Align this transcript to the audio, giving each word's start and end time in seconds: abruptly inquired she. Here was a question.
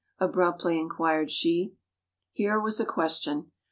abruptly 0.17 0.79
inquired 0.79 1.29
she. 1.29 1.75
Here 2.31 2.59
was 2.59 2.79
a 2.79 2.87
question. 2.87 3.51